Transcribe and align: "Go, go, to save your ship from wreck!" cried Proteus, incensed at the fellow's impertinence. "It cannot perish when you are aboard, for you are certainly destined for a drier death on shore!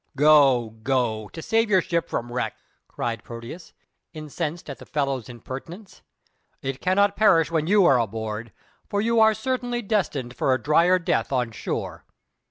"Go, 0.17 0.71
go, 0.81 1.29
to 1.29 1.43
save 1.43 1.69
your 1.69 1.79
ship 1.83 2.09
from 2.09 2.31
wreck!" 2.31 2.57
cried 2.87 3.23
Proteus, 3.23 3.71
incensed 4.15 4.67
at 4.67 4.79
the 4.79 4.85
fellow's 4.87 5.29
impertinence. 5.29 6.01
"It 6.63 6.81
cannot 6.81 7.15
perish 7.15 7.51
when 7.51 7.67
you 7.67 7.85
are 7.85 7.99
aboard, 7.99 8.51
for 8.89 8.99
you 8.99 9.19
are 9.19 9.35
certainly 9.35 9.83
destined 9.83 10.35
for 10.35 10.55
a 10.55 10.59
drier 10.63 10.97
death 10.97 11.31
on 11.31 11.51
shore! 11.51 12.03